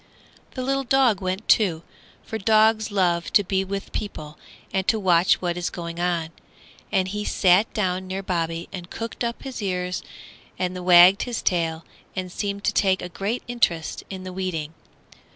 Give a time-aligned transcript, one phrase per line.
[0.55, 1.83] The little dog went too,
[2.23, 4.39] for dogs love to be with people
[4.73, 6.29] and to watch what is going on;
[6.91, 10.01] and he sat down near Bobby and cocked up his ears
[10.57, 11.85] and wagged his tail
[12.15, 14.73] and seemed to take a great interest in the weeding.